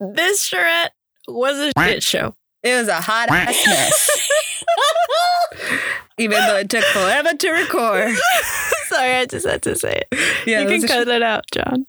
This 0.00 0.42
charrette 0.44 0.92
was 1.28 1.58
a 1.58 1.72
shit 1.78 2.02
show. 2.02 2.34
It 2.62 2.74
was 2.74 2.88
a 2.88 3.00
hot 3.00 3.30
ass 3.30 3.66
mess. 3.66 4.10
Even 6.18 6.38
though 6.46 6.56
it 6.56 6.70
took 6.70 6.84
forever 6.84 7.34
to 7.34 7.50
record. 7.50 8.16
Sorry, 8.86 9.14
I 9.14 9.26
just 9.26 9.46
had 9.46 9.62
to 9.62 9.76
say 9.76 10.02
it. 10.10 10.18
Yeah, 10.46 10.60
you 10.60 10.66
it 10.66 10.70
can 10.70 10.72
was 10.82 10.84
a 10.84 10.88
cut 10.88 11.08
it 11.08 11.22
out, 11.22 11.44
John. 11.52 11.86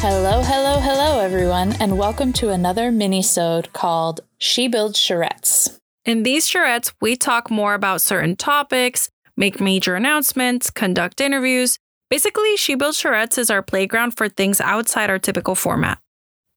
Hello, 0.00 0.42
hello, 0.42 0.80
hello, 0.80 1.20
everyone, 1.20 1.72
and 1.80 1.98
welcome 1.98 2.32
to 2.34 2.50
another 2.50 2.92
mini-sode 2.92 3.72
called 3.72 4.20
She 4.38 4.68
Builds 4.68 4.98
Charrettes. 4.98 5.78
In 6.04 6.22
these 6.22 6.48
charrettes, 6.48 6.92
we 7.00 7.16
talk 7.16 7.50
more 7.50 7.74
about 7.74 8.00
certain 8.00 8.36
topics, 8.36 9.10
make 9.36 9.60
major 9.60 9.94
announcements, 9.96 10.70
conduct 10.70 11.20
interviews. 11.20 11.78
Basically, 12.08 12.56
She 12.56 12.76
Builds 12.76 13.02
Charrettes 13.02 13.36
is 13.36 13.50
our 13.50 13.62
playground 13.62 14.12
for 14.16 14.28
things 14.28 14.60
outside 14.60 15.10
our 15.10 15.18
typical 15.18 15.54
format. 15.54 15.98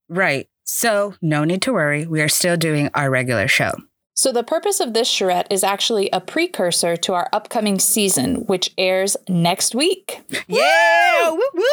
Right. 0.08 0.48
So, 0.64 1.16
no 1.22 1.44
need 1.44 1.64
to 1.64 1.74
worry. 1.74 2.06
We 2.06 2.22
are 2.22 2.30
still 2.30 2.56
doing 2.56 2.92
our 2.94 3.10
regular 3.10 3.48
show. 3.48 3.72
So, 4.14 4.32
the 4.32 4.44
purpose 4.44 4.80
of 4.80 4.94
this 4.94 5.08
charrette 5.08 5.48
is 5.50 5.64
actually 5.64 6.10
a 6.12 6.22
precursor 6.22 6.96
to 6.98 7.14
our 7.14 7.30
upcoming 7.34 7.80
season, 7.80 8.46
which 8.46 8.72
airs 8.78 9.18
next 9.28 9.74
week. 9.74 10.22
Yeah! 10.48 11.32
Woo 11.32 11.42
woo! 11.54 11.64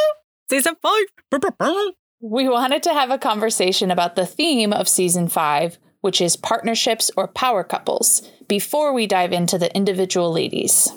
Season 0.48 0.76
five. 0.80 1.04
We 2.20 2.48
wanted 2.48 2.82
to 2.84 2.94
have 2.94 3.10
a 3.10 3.18
conversation 3.18 3.90
about 3.90 4.16
the 4.16 4.24
theme 4.24 4.72
of 4.72 4.88
season 4.88 5.28
five, 5.28 5.76
which 6.00 6.20
is 6.20 6.36
partnerships 6.36 7.10
or 7.16 7.28
power 7.28 7.62
couples, 7.62 8.22
before 8.48 8.94
we 8.94 9.06
dive 9.06 9.32
into 9.32 9.58
the 9.58 9.74
individual 9.76 10.32
ladies. 10.32 10.88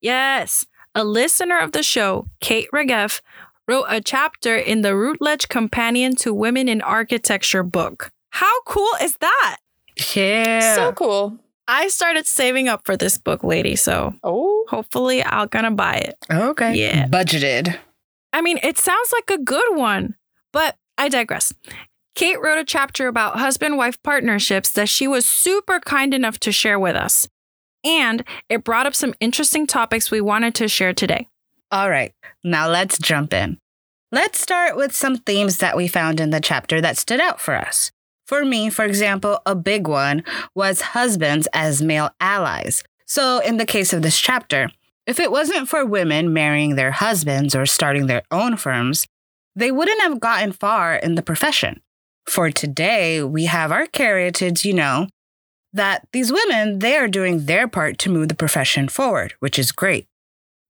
Yes. 0.00 0.66
A 0.96 1.04
listener 1.04 1.58
of 1.58 1.72
the 1.72 1.82
show, 1.82 2.26
Kate 2.40 2.68
Regev, 2.72 3.20
wrote 3.68 3.84
a 3.88 4.00
chapter 4.00 4.56
in 4.56 4.80
the 4.80 4.96
Routledge 4.96 5.46
Companion 5.48 6.16
to 6.16 6.32
Women 6.32 6.70
in 6.70 6.80
Architecture 6.80 7.62
book. 7.62 8.10
How 8.30 8.62
cool 8.62 8.88
is 9.02 9.18
that? 9.18 9.58
Yeah. 10.14 10.74
So 10.74 10.92
cool. 10.92 11.38
I 11.68 11.88
started 11.88 12.26
saving 12.26 12.68
up 12.68 12.86
for 12.86 12.96
this 12.96 13.18
book, 13.18 13.44
lady, 13.44 13.76
so 13.76 14.14
Oh, 14.22 14.64
hopefully 14.70 15.22
I'll 15.22 15.46
gonna 15.46 15.70
buy 15.70 15.96
it. 15.96 16.16
okay. 16.30 16.74
Yeah. 16.74 17.08
Budgeted. 17.08 17.76
I 18.32 18.40
mean, 18.40 18.58
it 18.62 18.78
sounds 18.78 19.12
like 19.12 19.30
a 19.38 19.42
good 19.42 19.76
one, 19.76 20.14
but 20.52 20.76
I 20.96 21.10
digress. 21.10 21.52
Kate 22.14 22.40
wrote 22.40 22.56
a 22.58 22.64
chapter 22.64 23.06
about 23.06 23.38
husband 23.38 23.76
wife 23.76 24.02
partnerships 24.02 24.70
that 24.70 24.88
she 24.88 25.06
was 25.06 25.26
super 25.26 25.78
kind 25.80 26.14
enough 26.14 26.38
to 26.40 26.52
share 26.52 26.78
with 26.78 26.96
us. 26.96 27.28
And 27.86 28.24
it 28.48 28.64
brought 28.64 28.86
up 28.86 28.96
some 28.96 29.14
interesting 29.20 29.64
topics 29.64 30.10
we 30.10 30.20
wanted 30.20 30.56
to 30.56 30.66
share 30.66 30.92
today. 30.92 31.28
All 31.70 31.88
right. 31.88 32.12
Now 32.42 32.68
let's 32.68 32.98
jump 32.98 33.32
in. 33.32 33.58
Let's 34.10 34.40
start 34.40 34.76
with 34.76 34.94
some 34.94 35.18
themes 35.18 35.58
that 35.58 35.76
we 35.76 35.86
found 35.86 36.18
in 36.18 36.30
the 36.30 36.40
chapter 36.40 36.80
that 36.80 36.98
stood 36.98 37.20
out 37.20 37.40
for 37.40 37.54
us. 37.54 37.92
For 38.26 38.44
me, 38.44 38.70
for 38.70 38.84
example, 38.84 39.40
a 39.46 39.54
big 39.54 39.86
one 39.86 40.24
was 40.52 40.80
husbands 40.80 41.46
as 41.52 41.80
male 41.80 42.10
allies. 42.18 42.82
So, 43.06 43.38
in 43.38 43.56
the 43.56 43.66
case 43.66 43.92
of 43.92 44.02
this 44.02 44.18
chapter, 44.18 44.70
if 45.06 45.20
it 45.20 45.30
wasn't 45.30 45.68
for 45.68 45.86
women 45.86 46.32
marrying 46.32 46.74
their 46.74 46.90
husbands 46.90 47.54
or 47.54 47.66
starting 47.66 48.06
their 48.06 48.22
own 48.32 48.56
firms, 48.56 49.06
they 49.54 49.70
wouldn't 49.70 50.02
have 50.02 50.18
gotten 50.18 50.50
far 50.50 50.96
in 50.96 51.14
the 51.14 51.22
profession. 51.22 51.80
For 52.28 52.50
today, 52.50 53.22
we 53.22 53.44
have 53.44 53.70
our 53.70 53.86
heritage, 53.94 54.64
you 54.64 54.74
know, 54.74 55.06
that 55.76 56.06
these 56.12 56.32
women, 56.32 56.80
they 56.80 56.96
are 56.96 57.08
doing 57.08 57.46
their 57.46 57.68
part 57.68 57.98
to 57.98 58.10
move 58.10 58.28
the 58.28 58.34
profession 58.34 58.88
forward, 58.88 59.34
which 59.40 59.58
is 59.58 59.72
great. 59.72 60.06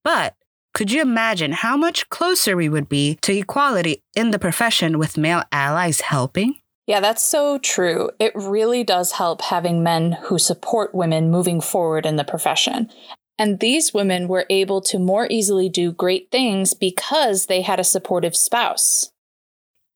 But 0.04 0.34
could 0.74 0.92
you 0.92 1.02
imagine 1.02 1.52
how 1.52 1.76
much 1.76 2.08
closer 2.10 2.56
we 2.56 2.68
would 2.68 2.88
be 2.88 3.16
to 3.22 3.36
equality 3.36 4.02
in 4.14 4.30
the 4.30 4.38
profession 4.38 4.98
with 4.98 5.16
male 5.16 5.42
allies 5.50 6.02
helping? 6.02 6.56
yeah, 6.86 7.00
that's 7.00 7.22
so 7.22 7.58
true. 7.58 8.10
It 8.20 8.32
really 8.34 8.84
does 8.84 9.12
help 9.12 9.42
having 9.42 9.82
men 9.82 10.12
who 10.12 10.38
support 10.38 10.94
women 10.94 11.30
moving 11.30 11.60
forward 11.60 12.06
in 12.06 12.16
the 12.16 12.24
profession. 12.24 12.90
And 13.38 13.58
these 13.58 13.92
women 13.92 14.28
were 14.28 14.46
able 14.48 14.80
to 14.82 14.98
more 14.98 15.26
easily 15.28 15.68
do 15.68 15.92
great 15.92 16.30
things 16.30 16.74
because 16.74 17.46
they 17.46 17.62
had 17.62 17.80
a 17.80 17.84
supportive 17.84 18.36
spouse. 18.36 19.10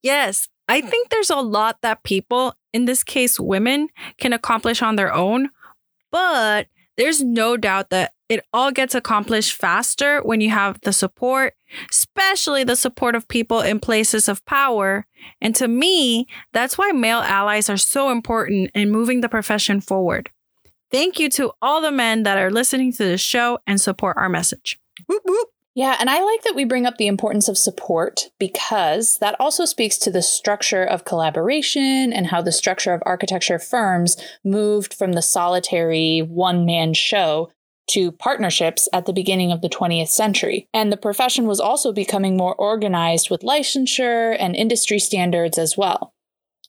Yes, 0.03 0.47
I 0.67 0.81
hmm. 0.81 0.87
think 0.87 1.09
there's 1.09 1.29
a 1.29 1.37
lot 1.37 1.81
that 1.81 2.03
people, 2.03 2.55
in 2.73 2.85
this 2.85 3.03
case 3.03 3.39
women, 3.39 3.89
can 4.17 4.33
accomplish 4.33 4.81
on 4.81 4.95
their 4.95 5.13
own, 5.13 5.49
but 6.11 6.67
there's 6.97 7.21
no 7.21 7.57
doubt 7.57 7.89
that 7.89 8.13
it 8.29 8.45
all 8.53 8.71
gets 8.71 8.95
accomplished 8.95 9.53
faster 9.53 10.21
when 10.21 10.39
you 10.39 10.49
have 10.51 10.79
the 10.81 10.93
support, 10.93 11.53
especially 11.89 12.63
the 12.63 12.77
support 12.77 13.13
of 13.13 13.27
people 13.27 13.59
in 13.59 13.79
places 13.79 14.29
of 14.29 14.45
power. 14.45 15.05
And 15.41 15.53
to 15.55 15.67
me, 15.67 16.27
that's 16.53 16.77
why 16.77 16.91
male 16.91 17.19
allies 17.19 17.69
are 17.69 17.77
so 17.77 18.09
important 18.09 18.71
in 18.73 18.89
moving 18.89 19.19
the 19.19 19.27
profession 19.27 19.81
forward. 19.81 20.29
Thank 20.91 21.19
you 21.19 21.29
to 21.31 21.51
all 21.61 21.81
the 21.81 21.91
men 21.91 22.23
that 22.23 22.37
are 22.37 22.51
listening 22.51 22.93
to 22.93 23.03
this 23.03 23.19
show 23.19 23.59
and 23.67 23.81
support 23.81 24.15
our 24.17 24.29
message. 24.29 24.79
Whoop, 25.07 25.23
whoop. 25.25 25.49
Yeah, 25.73 25.95
and 25.99 26.09
I 26.09 26.21
like 26.21 26.43
that 26.43 26.55
we 26.55 26.65
bring 26.65 26.85
up 26.85 26.97
the 26.97 27.07
importance 27.07 27.47
of 27.47 27.57
support 27.57 28.29
because 28.39 29.17
that 29.19 29.39
also 29.39 29.63
speaks 29.63 29.97
to 29.99 30.11
the 30.11 30.21
structure 30.21 30.83
of 30.83 31.05
collaboration 31.05 32.11
and 32.11 32.27
how 32.27 32.41
the 32.41 32.51
structure 32.51 32.93
of 32.93 33.01
architecture 33.05 33.57
firms 33.57 34.17
moved 34.43 34.93
from 34.93 35.13
the 35.13 35.21
solitary 35.21 36.19
one 36.19 36.65
man 36.65 36.93
show 36.93 37.51
to 37.91 38.11
partnerships 38.11 38.89
at 38.91 39.05
the 39.05 39.13
beginning 39.13 39.51
of 39.51 39.61
the 39.61 39.69
20th 39.69 40.09
century. 40.09 40.67
And 40.73 40.91
the 40.91 40.97
profession 40.97 41.47
was 41.47 41.59
also 41.59 41.93
becoming 41.93 42.35
more 42.35 42.55
organized 42.55 43.29
with 43.29 43.41
licensure 43.41 44.35
and 44.39 44.55
industry 44.55 44.99
standards 44.99 45.57
as 45.57 45.77
well. 45.77 46.13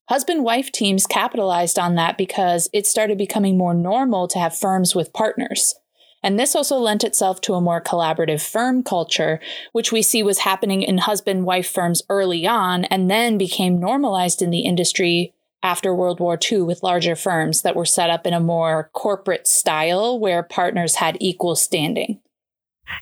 Husband 0.09 0.45
wife 0.45 0.71
teams 0.71 1.07
capitalized 1.07 1.79
on 1.79 1.95
that 1.97 2.19
because 2.19 2.69
it 2.73 2.87
started 2.87 3.19
becoming 3.19 3.57
more 3.57 3.75
normal 3.75 4.29
to 4.29 4.39
have 4.39 4.57
firms 4.57 4.95
with 4.95 5.13
partners. 5.13 5.75
And 6.23 6.39
this 6.39 6.55
also 6.55 6.77
lent 6.77 7.05
itself 7.05 7.41
to 7.43 7.55
a 7.55 7.61
more 7.61 7.81
collaborative 7.81 8.41
firm 8.41 8.83
culture, 8.83 9.41
which 9.73 9.91
we 9.91 10.03
see 10.03 10.23
was 10.23 10.41
happening 10.41 10.83
in 10.83 10.99
husband 10.99 11.45
wife 11.45 11.69
firms 11.69 12.03
early 12.09 12.47
on 12.47 12.85
and 12.87 13.11
then 13.11 13.39
became 13.39 13.81
normalized 13.81 14.41
in 14.41 14.51
the 14.51 14.61
industry 14.61 15.35
after 15.63 15.95
World 15.95 16.21
War 16.21 16.39
II 16.51 16.63
with 16.63 16.83
larger 16.83 17.15
firms 17.15 17.63
that 17.63 17.77
were 17.77 17.85
set 17.85 18.11
up 18.11 18.27
in 18.27 18.35
a 18.35 18.41
more 18.41 18.91
corporate 18.93 19.47
style 19.47 20.19
where 20.19 20.43
partners 20.43 20.97
had 20.97 21.17
equal 21.21 21.55
standing. 21.55 22.21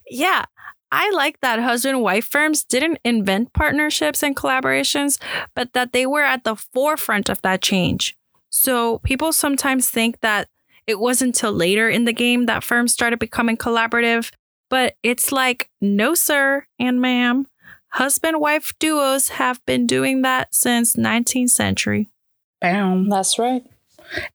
Yeah, 0.09 0.45
I 0.93 1.11
like 1.11 1.41
that 1.41 1.61
husband 1.61 2.03
wife 2.03 2.27
firms 2.27 2.65
didn't 2.65 2.99
invent 3.05 3.53
partnerships 3.53 4.23
and 4.23 4.37
collaborations, 4.37 5.21
but 5.55 5.73
that 5.73 5.93
they 5.93 6.05
were 6.07 6.23
at 6.23 6.45
the 6.45 6.57
forefront 6.57 7.29
of 7.29 7.41
that 7.43 7.63
change. 7.63 8.17
So 8.51 8.99
people 8.99 9.33
sometimes 9.33 9.89
think 9.89 10.21
that 10.21 10.49
it 10.87 10.99
wasn't 10.99 11.37
until 11.37 11.53
later 11.53 11.89
in 11.89 12.05
the 12.05 12.13
game 12.13 12.47
that 12.47 12.65
firms 12.65 12.93
started 12.93 13.19
becoming 13.19 13.57
collaborative, 13.57 14.33
but 14.69 14.95
it's 15.03 15.33
like, 15.33 15.69
no, 15.81 16.15
sir 16.15 16.67
and 16.79 17.01
ma'am. 17.01 17.47
Husband 17.93 18.41
wife 18.41 18.73
duos 18.79 19.31
have 19.31 19.65
been 19.67 19.87
doing 19.87 20.23
that 20.23 20.55
since 20.55 20.95
19th 20.95 21.51
century. 21.51 22.09
Bam. 22.61 23.09
That's 23.09 23.39
right. 23.39 23.65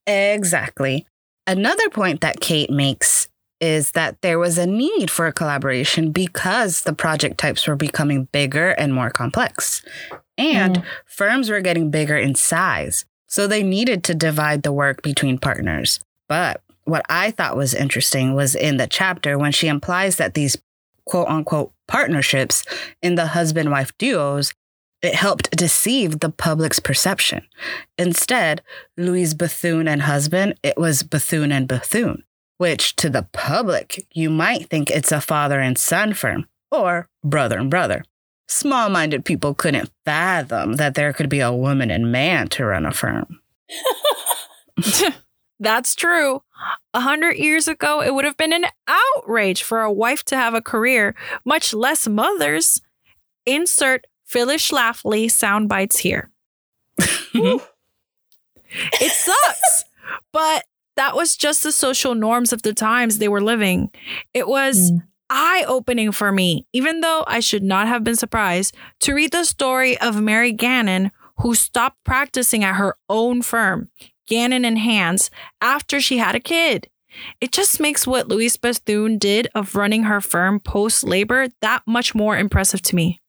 Exactly. 0.06 1.06
Another 1.46 1.88
point 1.90 2.20
that 2.20 2.40
Kate 2.40 2.70
makes 2.70 3.28
is 3.60 3.92
that 3.92 4.20
there 4.20 4.38
was 4.38 4.58
a 4.58 4.66
need 4.66 5.10
for 5.10 5.26
a 5.26 5.32
collaboration 5.32 6.12
because 6.12 6.82
the 6.82 6.92
project 6.92 7.38
types 7.38 7.66
were 7.66 7.76
becoming 7.76 8.28
bigger 8.32 8.70
and 8.70 8.92
more 8.92 9.10
complex. 9.10 9.82
And 10.36 10.78
mm. 10.78 10.84
firms 11.06 11.48
were 11.48 11.60
getting 11.60 11.90
bigger 11.90 12.16
in 12.16 12.34
size. 12.34 13.06
So 13.26 13.46
they 13.46 13.62
needed 13.62 14.04
to 14.04 14.14
divide 14.14 14.62
the 14.62 14.72
work 14.72 15.02
between 15.02 15.38
partners. 15.38 16.00
But 16.28 16.62
what 16.84 17.04
I 17.08 17.30
thought 17.30 17.56
was 17.56 17.74
interesting 17.74 18.34
was 18.34 18.54
in 18.54 18.76
the 18.76 18.86
chapter 18.86 19.38
when 19.38 19.52
she 19.52 19.68
implies 19.68 20.16
that 20.16 20.34
these 20.34 20.56
quote 21.04 21.28
unquote 21.28 21.72
partnerships 21.88 22.64
in 23.02 23.14
the 23.14 23.28
husband 23.28 23.70
wife 23.70 23.96
duos 23.98 24.52
it 25.02 25.14
helped 25.14 25.54
deceive 25.56 26.20
the 26.20 26.30
public's 26.30 26.80
perception. 26.80 27.46
Instead, 27.98 28.62
Louise 28.96 29.34
Bethune 29.34 29.86
and 29.86 30.02
husband, 30.02 30.54
it 30.62 30.76
was 30.76 31.02
Bethune 31.02 31.52
and 31.52 31.68
Bethune, 31.68 32.24
which 32.58 32.96
to 32.96 33.10
the 33.10 33.22
public, 33.32 34.06
you 34.12 34.30
might 34.30 34.68
think 34.68 34.90
it's 34.90 35.12
a 35.12 35.20
father 35.20 35.60
and 35.60 35.78
son 35.78 36.14
firm 36.14 36.48
or 36.72 37.08
brother 37.22 37.58
and 37.58 37.70
brother. 37.70 38.04
Small 38.48 38.88
minded 38.88 39.24
people 39.24 39.54
couldn't 39.54 39.90
fathom 40.04 40.74
that 40.74 40.94
there 40.94 41.12
could 41.12 41.28
be 41.28 41.40
a 41.40 41.52
woman 41.52 41.90
and 41.90 42.10
man 42.10 42.48
to 42.48 42.64
run 42.64 42.86
a 42.86 42.92
firm. 42.92 43.40
That's 45.58 45.94
true. 45.94 46.42
A 46.92 47.00
hundred 47.00 47.36
years 47.36 47.66
ago, 47.68 48.02
it 48.02 48.14
would 48.14 48.24
have 48.24 48.36
been 48.36 48.52
an 48.52 48.66
outrage 48.86 49.62
for 49.62 49.80
a 49.82 49.92
wife 49.92 50.24
to 50.26 50.36
have 50.36 50.54
a 50.54 50.60
career, 50.60 51.14
much 51.44 51.72
less 51.72 52.06
mothers. 52.06 52.80
Insert 53.46 54.06
Phyllis 54.24 54.70
Schlafly 54.70 55.30
sound 55.30 55.68
bites 55.68 55.98
here. 55.98 56.30
it 57.34 59.12
sucks, 59.12 59.84
but 60.32 60.64
that 60.96 61.14
was 61.14 61.36
just 61.36 61.62
the 61.62 61.72
social 61.72 62.14
norms 62.14 62.52
of 62.52 62.62
the 62.62 62.72
times 62.72 63.18
they 63.18 63.28
were 63.28 63.42
living. 63.42 63.90
It 64.34 64.48
was 64.48 64.90
Mm. 64.92 65.02
eye 65.30 65.64
opening 65.66 66.12
for 66.12 66.32
me, 66.32 66.66
even 66.72 67.00
though 67.00 67.24
I 67.26 67.40
should 67.40 67.62
not 67.62 67.86
have 67.88 68.02
been 68.04 68.16
surprised, 68.16 68.74
to 69.00 69.14
read 69.14 69.32
the 69.32 69.44
story 69.44 69.98
of 69.98 70.20
Mary 70.20 70.52
Gannon, 70.52 71.10
who 71.38 71.54
stopped 71.54 72.02
practicing 72.04 72.64
at 72.64 72.76
her 72.76 72.96
own 73.08 73.42
firm, 73.42 73.90
Gannon 74.26 74.64
and 74.64 74.78
Hands 74.78 75.30
after 75.60 76.00
she 76.00 76.18
had 76.18 76.34
a 76.34 76.40
kid. 76.40 76.88
It 77.40 77.52
just 77.52 77.80
makes 77.80 78.06
what 78.06 78.28
Louise 78.28 78.56
Bethune 78.56 79.18
did 79.18 79.48
of 79.54 79.74
running 79.74 80.04
her 80.04 80.20
firm 80.20 80.60
post 80.60 81.04
labor 81.04 81.48
that 81.60 81.82
much 81.86 82.14
more 82.14 82.36
impressive 82.36 82.82
to 82.82 82.96
me. 82.96 83.22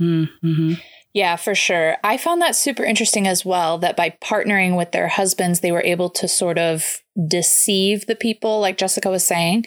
Mm-hmm. 0.00 0.74
Yeah, 1.14 1.36
for 1.36 1.54
sure. 1.54 1.96
I 2.02 2.16
found 2.16 2.42
that 2.42 2.56
super 2.56 2.82
interesting 2.82 3.28
as 3.28 3.44
well 3.44 3.78
that 3.78 3.96
by 3.96 4.16
partnering 4.20 4.76
with 4.76 4.90
their 4.90 5.06
husbands, 5.06 5.60
they 5.60 5.70
were 5.70 5.82
able 5.82 6.10
to 6.10 6.26
sort 6.26 6.58
of 6.58 7.02
deceive 7.28 8.06
the 8.06 8.16
people, 8.16 8.58
like 8.58 8.78
Jessica 8.78 9.08
was 9.10 9.24
saying. 9.24 9.64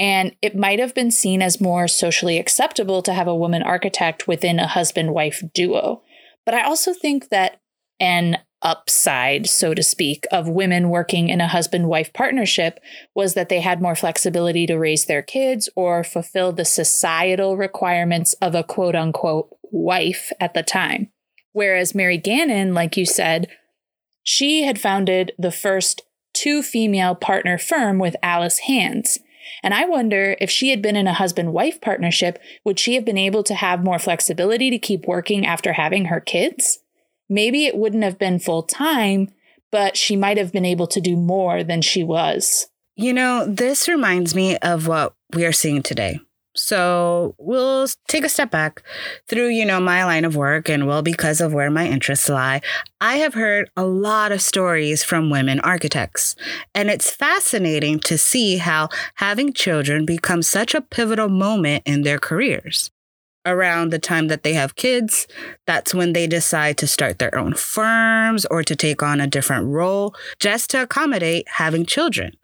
And 0.00 0.34
it 0.42 0.56
might 0.56 0.80
have 0.80 0.96
been 0.96 1.12
seen 1.12 1.40
as 1.40 1.60
more 1.60 1.86
socially 1.86 2.36
acceptable 2.36 3.00
to 3.02 3.12
have 3.12 3.28
a 3.28 3.36
woman 3.36 3.62
architect 3.62 4.26
within 4.26 4.58
a 4.58 4.66
husband 4.66 5.14
wife 5.14 5.40
duo. 5.54 6.02
But 6.44 6.54
I 6.54 6.64
also 6.64 6.92
think 6.92 7.28
that 7.28 7.60
an 8.00 8.38
upside, 8.62 9.48
so 9.48 9.74
to 9.74 9.82
speak, 9.82 10.26
of 10.32 10.48
women 10.48 10.90
working 10.90 11.28
in 11.28 11.40
a 11.40 11.48
husband 11.48 11.88
wife 11.88 12.12
partnership 12.12 12.80
was 13.14 13.34
that 13.34 13.48
they 13.48 13.60
had 13.60 13.80
more 13.80 13.94
flexibility 13.94 14.66
to 14.66 14.78
raise 14.78 15.06
their 15.06 15.22
kids 15.22 15.68
or 15.76 16.02
fulfill 16.02 16.52
the 16.52 16.64
societal 16.64 17.56
requirements 17.56 18.34
of 18.34 18.54
a 18.54 18.64
quote 18.64 18.94
unquote 18.94 19.48
wife 19.70 20.32
at 20.40 20.54
the 20.54 20.62
time. 20.62 21.10
Whereas 21.52 21.94
Mary 21.94 22.18
Gannon, 22.18 22.74
like 22.74 22.96
you 22.96 23.06
said, 23.06 23.48
she 24.22 24.62
had 24.62 24.80
founded 24.80 25.32
the 25.38 25.52
first 25.52 26.02
two 26.34 26.62
female 26.62 27.14
partner 27.14 27.58
firm 27.58 27.98
with 27.98 28.16
Alice 28.22 28.58
Hands. 28.60 29.18
And 29.62 29.72
I 29.72 29.86
wonder 29.86 30.36
if 30.40 30.50
she 30.50 30.70
had 30.70 30.82
been 30.82 30.96
in 30.96 31.06
a 31.06 31.14
husband 31.14 31.52
wife 31.52 31.80
partnership, 31.80 32.38
would 32.64 32.78
she 32.78 32.94
have 32.94 33.04
been 33.04 33.18
able 33.18 33.42
to 33.44 33.54
have 33.54 33.82
more 33.82 33.98
flexibility 33.98 34.70
to 34.70 34.78
keep 34.78 35.06
working 35.06 35.46
after 35.46 35.72
having 35.72 36.06
her 36.06 36.20
kids? 36.20 36.80
Maybe 37.28 37.66
it 37.66 37.76
wouldn't 37.76 38.04
have 38.04 38.18
been 38.18 38.38
full 38.38 38.62
time, 38.62 39.28
but 39.70 39.96
she 39.96 40.16
might 40.16 40.38
have 40.38 40.52
been 40.52 40.64
able 40.64 40.86
to 40.88 41.00
do 41.00 41.16
more 41.16 41.62
than 41.62 41.82
she 41.82 42.02
was. 42.02 42.68
You 42.96 43.12
know, 43.12 43.46
this 43.46 43.88
reminds 43.88 44.34
me 44.34 44.56
of 44.58 44.86
what 44.86 45.14
we 45.32 45.44
are 45.44 45.52
seeing 45.52 45.82
today. 45.82 46.20
So 46.58 47.36
we'll 47.38 47.86
take 48.08 48.24
a 48.24 48.28
step 48.28 48.50
back 48.50 48.82
through, 49.28 49.48
you 49.48 49.64
know, 49.64 49.78
my 49.78 50.04
line 50.04 50.24
of 50.24 50.34
work 50.34 50.68
and 50.68 50.88
well, 50.88 51.02
because 51.02 51.40
of 51.40 51.52
where 51.52 51.70
my 51.70 51.86
interests 51.86 52.28
lie, 52.28 52.60
I 53.00 53.18
have 53.18 53.34
heard 53.34 53.70
a 53.76 53.84
lot 53.84 54.32
of 54.32 54.42
stories 54.42 55.04
from 55.04 55.30
women 55.30 55.60
architects. 55.60 56.34
And 56.74 56.90
it's 56.90 57.10
fascinating 57.10 58.00
to 58.00 58.18
see 58.18 58.56
how 58.56 58.88
having 59.14 59.52
children 59.52 60.04
becomes 60.04 60.48
such 60.48 60.74
a 60.74 60.80
pivotal 60.80 61.28
moment 61.28 61.84
in 61.86 62.02
their 62.02 62.18
careers. 62.18 62.90
Around 63.48 63.92
the 63.92 63.98
time 63.98 64.28
that 64.28 64.42
they 64.42 64.52
have 64.52 64.76
kids, 64.76 65.26
that's 65.66 65.94
when 65.94 66.12
they 66.12 66.26
decide 66.26 66.76
to 66.78 66.86
start 66.86 67.18
their 67.18 67.34
own 67.34 67.54
firms 67.54 68.44
or 68.44 68.62
to 68.62 68.76
take 68.76 69.02
on 69.02 69.22
a 69.22 69.26
different 69.26 69.68
role 69.68 70.14
just 70.38 70.68
to 70.70 70.82
accommodate 70.82 71.48
having 71.48 71.86
children. 71.86 72.36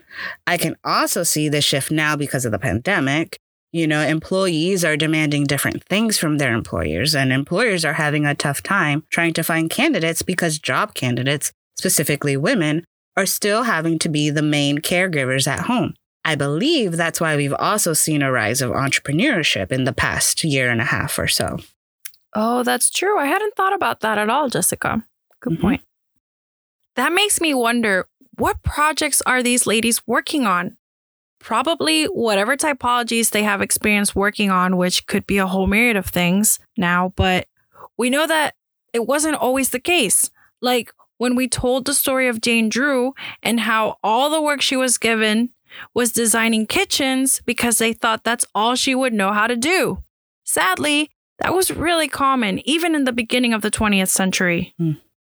I 0.46 0.56
can 0.56 0.76
also 0.82 1.22
see 1.22 1.50
the 1.50 1.60
shift 1.60 1.90
now 1.90 2.16
because 2.16 2.46
of 2.46 2.52
the 2.52 2.58
pandemic. 2.58 3.36
You 3.70 3.86
know, 3.86 4.00
employees 4.00 4.82
are 4.82 4.96
demanding 4.96 5.44
different 5.44 5.84
things 5.84 6.16
from 6.16 6.38
their 6.38 6.54
employers, 6.54 7.14
and 7.14 7.34
employers 7.34 7.84
are 7.84 7.92
having 7.92 8.24
a 8.24 8.34
tough 8.34 8.62
time 8.62 9.04
trying 9.10 9.34
to 9.34 9.44
find 9.44 9.68
candidates 9.68 10.22
because 10.22 10.58
job 10.58 10.94
candidates, 10.94 11.52
specifically 11.76 12.38
women, 12.38 12.86
are 13.14 13.26
still 13.26 13.64
having 13.64 13.98
to 13.98 14.08
be 14.08 14.30
the 14.30 14.40
main 14.40 14.78
caregivers 14.78 15.46
at 15.46 15.66
home. 15.66 15.92
I 16.24 16.34
believe 16.36 16.92
that's 16.92 17.20
why 17.20 17.36
we've 17.36 17.52
also 17.54 17.92
seen 17.92 18.22
a 18.22 18.32
rise 18.32 18.62
of 18.62 18.70
entrepreneurship 18.70 19.70
in 19.70 19.84
the 19.84 19.92
past 19.92 20.42
year 20.42 20.70
and 20.70 20.80
a 20.80 20.84
half 20.84 21.18
or 21.18 21.28
so. 21.28 21.58
Oh, 22.34 22.62
that's 22.62 22.90
true. 22.90 23.18
I 23.18 23.26
hadn't 23.26 23.54
thought 23.56 23.74
about 23.74 24.00
that 24.00 24.18
at 24.18 24.30
all, 24.30 24.48
Jessica. 24.48 25.04
Good 25.40 25.58
Mhm. 25.58 25.60
point. 25.60 25.80
That 26.96 27.12
makes 27.12 27.40
me 27.40 27.54
wonder 27.54 28.08
what 28.36 28.62
projects 28.62 29.22
are 29.26 29.42
these 29.42 29.66
ladies 29.66 30.06
working 30.06 30.46
on? 30.46 30.76
Probably 31.38 32.06
whatever 32.06 32.56
typologies 32.56 33.30
they 33.30 33.42
have 33.42 33.60
experience 33.60 34.14
working 34.14 34.50
on, 34.50 34.76
which 34.76 35.06
could 35.06 35.26
be 35.26 35.38
a 35.38 35.46
whole 35.46 35.66
myriad 35.66 35.96
of 35.96 36.06
things 36.06 36.58
now, 36.76 37.12
but 37.16 37.46
we 37.98 38.10
know 38.10 38.26
that 38.26 38.54
it 38.92 39.06
wasn't 39.06 39.36
always 39.36 39.70
the 39.70 39.78
case. 39.78 40.30
Like 40.62 40.92
when 41.18 41.36
we 41.36 41.46
told 41.48 41.84
the 41.84 41.94
story 41.94 42.28
of 42.28 42.40
Jane 42.40 42.68
Drew 42.68 43.14
and 43.42 43.60
how 43.60 43.98
all 44.02 44.30
the 44.30 44.40
work 44.42 44.62
she 44.62 44.76
was 44.76 44.98
given 44.98 45.50
was 45.94 46.12
designing 46.12 46.66
kitchens 46.66 47.42
because 47.44 47.78
they 47.78 47.92
thought 47.92 48.24
that's 48.24 48.46
all 48.54 48.74
she 48.74 48.94
would 48.94 49.12
know 49.12 49.32
how 49.32 49.46
to 49.46 49.56
do. 49.56 50.02
Sadly, 50.44 51.10
that 51.38 51.54
was 51.54 51.70
really 51.70 52.08
common, 52.08 52.60
even 52.68 52.94
in 52.94 53.04
the 53.04 53.12
beginning 53.12 53.52
of 53.52 53.62
the 53.62 53.70
20th 53.70 54.08
century. 54.08 54.74
Hmm. 54.78 54.92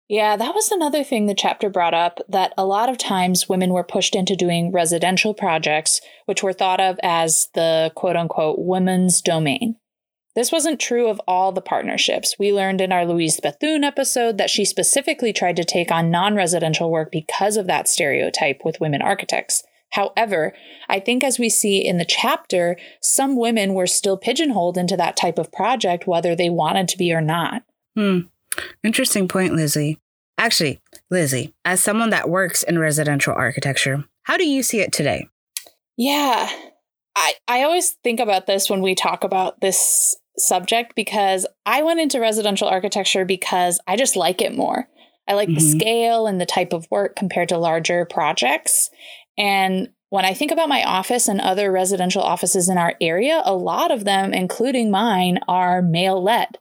Yeah, 0.09 0.37
that 0.37 0.55
was 0.55 0.71
another 0.71 1.03
thing 1.03 1.27
the 1.27 1.35
chapter 1.35 1.69
brought 1.69 1.95
up 1.95 2.21
that 2.29 2.55
a 2.57 2.65
lot 2.65 2.89
of 2.89 2.97
times 2.97 3.49
women 3.49 3.73
were 3.73 3.83
pushed 3.83 4.15
into 4.15 4.37
doing 4.37 4.71
residential 4.71 5.35
projects, 5.35 6.01
which 6.27 6.45
were 6.45 6.53
thought 6.53 6.81
of 6.81 7.01
as 7.03 7.49
the 7.55 7.91
quote 7.97 8.15
unquote 8.15 8.57
women's 8.59 9.21
domain. 9.21 9.77
This 10.37 10.53
wasn't 10.53 10.79
true 10.79 11.09
of 11.09 11.21
all 11.27 11.51
the 11.51 11.63
partnerships. 11.63 12.37
We 12.39 12.53
learned 12.53 12.83
in 12.83 12.93
our 12.93 13.07
Louise 13.07 13.41
Bethune 13.41 13.83
episode 13.83 14.39
that 14.39 14.51
she 14.51 14.65
specifically 14.65 15.33
tried 15.33 15.57
to 15.57 15.65
take 15.65 15.91
on 15.91 16.11
non 16.11 16.37
residential 16.37 16.91
work 16.91 17.11
because 17.11 17.57
of 17.57 17.67
that 17.67 17.89
stereotype 17.89 18.61
with 18.65 18.81
women 18.81 19.03
architects. 19.03 19.65
However, 19.91 20.53
I 20.89 21.01
think 21.01 21.25
as 21.25 21.39
we 21.39 21.49
see 21.49 21.87
in 21.87 21.99
the 21.99 22.05
chapter, 22.05 22.77
some 23.01 23.37
women 23.37 23.75
were 23.75 23.87
still 23.87 24.17
pigeonholed 24.17 24.77
into 24.77 24.97
that 24.97 25.17
type 25.17 25.39
of 25.39 25.53
project, 25.53 26.07
whether 26.07 26.35
they 26.37 26.51
wanted 26.51 26.89
to 26.89 26.99
be 26.99 27.13
or 27.13 27.21
not. 27.21 27.63
Hmm. 27.95 28.21
Interesting 28.85 29.29
point, 29.29 29.55
Lizzie. 29.55 29.99
Actually, 30.39 30.81
Lizzie, 31.11 31.55
as 31.65 31.81
someone 31.81 32.11
that 32.11 32.29
works 32.29 32.63
in 32.63 32.79
residential 32.79 33.35
architecture, 33.35 34.05
how 34.25 34.37
do 34.37 34.47
you 34.47 34.63
see 34.63 34.81
it 34.81 34.93
today? 34.93 35.29
Yeah. 35.97 36.49
I, 37.17 37.33
I 37.49 37.63
always 37.63 37.93
think 38.05 38.21
about 38.21 38.47
this 38.47 38.69
when 38.69 38.83
we 38.83 38.95
talk 38.95 39.25
about 39.25 39.61
this 39.63 40.15
subject 40.37 40.95
because 40.95 41.47
I 41.65 41.83
went 41.83 42.01
into 42.01 42.21
residential 42.21 42.69
architecture 42.69 43.25
because 43.25 43.81
I 43.87 43.97
just 43.97 44.17
like 44.17 44.43
it 44.43 44.55
more. 44.55 44.87
I 45.27 45.33
like 45.33 45.49
the 45.49 45.55
Mhm. 45.55 45.81
scale 45.81 46.27
and 46.27 46.39
the 46.41 46.47
type 46.47 46.73
of 46.75 46.87
work 46.91 47.17
compared 47.17 47.49
to 47.49 47.59
larger 47.59 48.05
projects. 48.05 48.91
And 49.39 49.91
when 50.11 50.25
I 50.25 50.35
think 50.35 50.51
about 50.51 50.69
my 50.69 50.83
office 50.85 51.29
and 51.29 51.41
other 51.41 51.71
residential 51.73 52.23
offices 52.23 52.69
in 52.69 52.79
our 52.79 52.95
area, 53.01 53.43
a 53.45 53.55
lot 53.55 53.91
of 53.91 54.05
them, 54.05 54.33
including 54.33 54.91
mine, 54.91 55.41
are 55.49 55.83
male 55.83 56.23
led, 56.23 56.59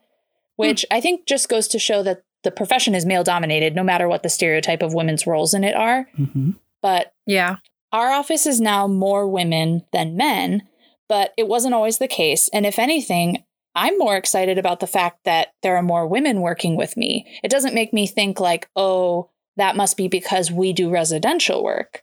which 0.56 0.86
I 0.90 1.00
think 1.00 1.28
just 1.28 1.48
goes 1.50 1.68
to 1.70 1.80
show 1.80 2.02
that 2.04 2.24
the 2.44 2.52
profession 2.52 2.96
is 2.96 3.06
male 3.06 3.24
dominated, 3.24 3.76
no 3.76 3.84
matter 3.84 4.08
what 4.08 4.24
the 4.24 4.30
stereotype 4.30 4.82
of 4.82 4.94
women's 4.94 5.26
roles 5.28 5.54
in 5.54 5.64
it 5.64 5.76
are. 5.76 6.08
hmm 6.16 6.52
But 6.82 7.14
Yeah. 7.26 7.58
our 7.92 8.12
office 8.12 8.46
is 8.46 8.60
now 8.62 8.88
more 8.88 9.28
women 9.28 9.86
than 9.94 10.18
men, 10.18 10.64
but 11.08 11.34
it 11.38 11.48
wasn't 11.48 11.74
always 11.76 11.98
the 11.98 12.08
case. 12.08 12.50
And 12.54 12.66
if 12.66 12.78
anything, 12.80 13.44
I'm 13.74 13.98
more 13.98 14.16
excited 14.16 14.58
about 14.58 14.80
the 14.80 14.88
fact 14.88 15.20
that 15.26 15.50
there 15.62 15.76
are 15.76 15.84
more 15.84 16.08
women 16.08 16.42
working 16.42 16.76
with 16.76 16.96
me. 16.98 17.26
It 17.44 17.52
doesn't 17.52 17.74
make 17.76 17.92
me 17.94 18.08
think 18.08 18.40
like, 18.40 18.70
oh, 18.76 19.30
that 19.58 19.76
must 19.76 19.98
be 19.98 20.08
because 20.08 20.52
we 20.52 20.72
do 20.74 20.90
residential 20.90 21.64
work. 21.64 22.02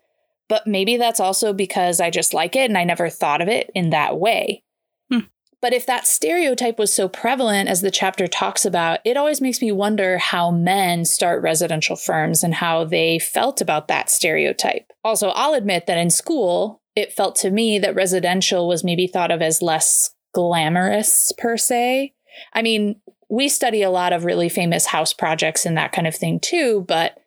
But 0.49 0.67
maybe 0.67 0.97
that's 0.97 1.21
also 1.21 1.53
because 1.53 2.01
I 2.01 2.11
just 2.11 2.35
like 2.35 2.57
it 2.57 2.69
and 2.69 2.77
I 2.77 2.85
never 2.85 3.09
thought 3.09 3.41
of 3.41 3.49
it 3.49 3.71
in 3.75 3.91
that 3.91 4.19
way. 4.19 4.65
Hmm. 5.11 5.21
But 5.61 5.73
if 5.73 5.87
that 5.87 6.07
stereotype 6.07 6.79
was 6.79 6.93
so 6.93 7.09
prevalent 7.09 7.69
as 7.69 7.81
the 7.81 7.91
chapter 7.91 8.27
talks 8.27 8.65
about, 8.65 9.01
it 9.05 9.17
always 9.17 9.41
makes 9.41 9.63
me 9.63 9.73
wonder 9.73 10.19
how 10.19 10.51
men 10.51 11.05
start 11.05 11.43
residential 11.43 11.97
firms 11.97 12.43
and 12.43 12.55
how 12.55 12.85
they 12.85 13.19
felt 13.19 13.61
about 13.61 13.89
that 13.89 14.11
stereotype. 14.11 14.93
Also, 15.05 15.29
I'll 15.31 15.55
admit 15.55 15.87
that 15.87 15.99
in 15.99 16.11
school, 16.11 16.83
it 16.95 17.13
felt 17.13 17.37
to 17.37 17.51
me 17.51 17.79
that 17.79 17.95
residential 17.95 18.69
was 18.69 18.85
maybe 18.85 19.07
thought 19.07 19.31
of 19.31 19.41
as 19.41 19.63
less 19.63 20.15
glamorous 20.35 21.33
per 21.39 21.57
se. 21.57 22.15
I 22.53 22.63
mean, 22.63 23.01
we 23.31 23.49
study 23.49 23.83
a 23.83 23.91
lot 23.91 24.13
of 24.13 24.25
really 24.25 24.49
famous 24.49 24.87
house 24.87 25.13
projects 25.13 25.65
and 25.65 25.77
that 25.77 25.93
kind 25.93 26.07
of 26.07 26.15
thing 26.15 26.39
too, 26.41 26.85
but 26.87 27.19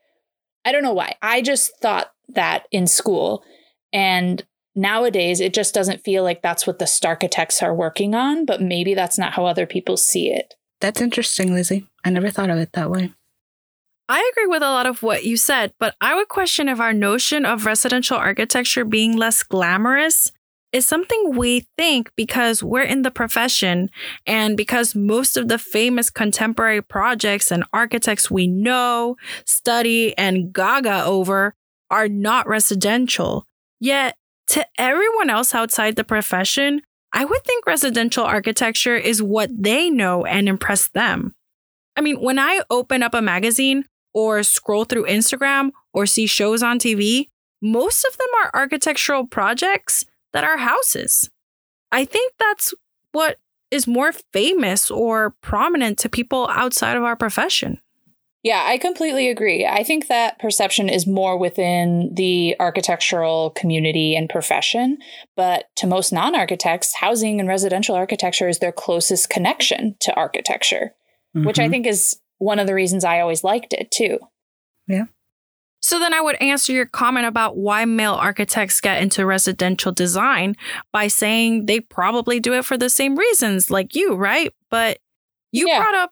I 0.66 0.72
don't 0.72 0.84
know 0.84 0.94
why. 0.94 1.16
I 1.22 1.42
just 1.42 1.78
thought 1.80 2.12
that 2.30 2.68
in 2.72 2.88
school. 2.88 3.44
And 3.94 4.44
nowadays, 4.76 5.40
it 5.40 5.54
just 5.54 5.74
doesn't 5.74 6.04
feel 6.04 6.24
like 6.24 6.42
that's 6.42 6.68
what 6.68 6.80
the 6.80 6.86
Starchitects 6.86 7.64
are 7.64 7.74
working 7.74 8.16
on, 8.16 8.46
but 8.46 8.62
maybe 8.62 8.94
that's 8.94 9.18
not 9.18 9.34
how 9.34 9.46
other 9.46 9.66
people 9.66 9.96
see 9.96 10.30
it. 10.30 10.56
That's 10.82 11.02
interesting, 11.02 11.54
Lizzie. 11.54 11.88
I 12.04 12.10
never 12.10 12.30
thought 12.30 12.50
of 12.50 12.58
it 12.58 12.74
that 12.74 12.92
way. 12.92 13.14
I 14.08 14.32
agree 14.32 14.48
with 14.48 14.62
a 14.62 14.70
lot 14.70 14.86
of 14.86 15.02
what 15.02 15.24
you 15.24 15.36
said, 15.36 15.74
but 15.80 15.96
I 16.00 16.16
would 16.16 16.28
question 16.28 16.70
if 16.70 16.80
our 16.80 16.94
notion 16.94 17.46
of 17.46 17.66
residential 17.66 18.18
architecture 18.18 18.86
being 18.86 19.18
less 19.18 19.42
glamorous 19.42 20.32
is 20.76 20.86
something 20.86 21.38
we 21.38 21.62
think 21.78 22.12
because 22.18 22.62
we're 22.62 22.84
in 22.84 23.04
the 23.04 23.10
profession 23.10 23.90
and 24.28 24.58
because 24.58 24.94
most 24.94 25.38
of 25.38 25.48
the 25.48 25.58
famous 25.58 26.10
contemporary 26.10 26.82
projects 26.82 27.50
and 27.50 27.64
architects 27.72 28.30
we 28.30 28.46
know, 28.46 29.16
study, 29.46 30.16
and 30.18 30.52
gaga 30.52 31.06
over 31.06 31.56
are 31.90 32.10
not 32.10 32.46
residential. 32.46 33.46
Yet, 33.80 34.18
to 34.48 34.68
everyone 34.78 35.30
else 35.30 35.56
outside 35.56 35.96
the 35.96 36.04
profession, 36.04 36.82
I 37.14 37.24
would 37.24 37.46
think 37.46 37.66
residential 37.66 38.26
architecture 38.26 38.98
is 38.98 39.24
what 39.24 39.50
they 39.58 39.90
know 39.90 40.26
and 40.26 40.50
impress 40.50 40.90
them. 40.90 41.36
I 41.96 42.02
mean, 42.02 42.18
when 42.18 42.38
I 42.38 42.64
open 42.70 43.02
up 43.02 43.14
a 43.14 43.22
magazine 43.22 43.86
or 44.14 44.44
scroll 44.44 44.84
through 44.84 45.06
Instagram 45.06 45.72
or 45.94 46.06
see 46.06 46.28
shows 46.28 46.62
on 46.62 46.80
TV, 46.80 47.30
most 47.62 48.04
of 48.04 48.18
them 48.18 48.28
are 48.44 48.52
architectural 48.54 49.26
projects 49.26 50.04
that 50.36 50.44
are 50.44 50.58
houses. 50.58 51.30
I 51.94 52.04
think 52.04 52.34
that's 52.38 52.74
what 53.14 53.38
is 53.72 53.88
more 53.88 54.12
famous 54.34 54.92
or 54.92 55.34
prominent 55.42 55.98
to 56.00 56.10
people 56.10 56.50
outside 56.52 56.98
of 56.98 57.04
our 57.04 57.16
profession. 57.16 57.80
Yeah, 58.44 58.62
I 58.68 58.78
completely 58.78 59.30
agree. 59.30 59.66
I 59.66 59.84
think 59.84 60.08
that 60.08 60.38
perception 60.38 60.90
is 60.90 61.08
more 61.08 61.38
within 61.38 62.12
the 62.14 62.56
architectural 62.60 63.52
community 63.52 64.14
and 64.14 64.30
profession. 64.30 64.98
But 65.38 65.66
to 65.78 65.88
most 65.88 66.12
non 66.12 66.36
architects, 66.36 66.94
housing 66.96 67.40
and 67.40 67.48
residential 67.48 67.96
architecture 67.96 68.50
is 68.50 68.60
their 68.60 68.74
closest 68.74 69.30
connection 69.30 69.96
to 70.02 70.14
architecture, 70.16 70.94
which 71.34 71.60
I 71.60 71.68
Mhm. 71.68 71.72
think 71.72 71.88
is 71.88 72.20
one 72.40 72.60
of 72.60 72.68
the 72.68 72.76
reasons 72.76 73.06
I 73.06 73.22
always 73.22 73.44
liked 73.46 73.72
it 73.74 73.90
too. 73.90 74.20
So 75.86 76.00
then 76.00 76.16
I 76.16 76.22
would 76.22 76.42
answer 76.42 76.74
your 76.74 76.88
comment 76.88 77.28
about 77.28 77.58
why 77.58 77.86
male 77.86 78.16
architects 78.16 78.82
get 78.82 79.04
into 79.04 79.24
residential 79.24 79.92
design 79.92 80.56
by 80.92 81.08
saying 81.08 81.68
they 81.68 81.80
probably 81.80 82.40
do 82.40 82.54
it 82.54 82.66
for 82.66 82.76
the 82.76 82.90
same 82.90 83.16
reasons 83.16 83.70
like 83.70 83.94
you, 83.94 84.16
right? 84.16 84.52
But 84.72 84.98
you 85.52 85.68
Yeah. 85.68 85.78
brought 85.78 85.94
up, 85.94 86.10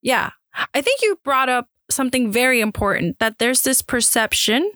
yeah, 0.00 0.30
I 0.72 0.80
think 0.80 1.02
you 1.02 1.18
brought 1.24 1.48
up 1.48 1.68
something 1.90 2.30
very 2.30 2.60
important 2.60 3.18
that 3.18 3.40
there's 3.40 3.62
this 3.62 3.82
perception 3.82 4.70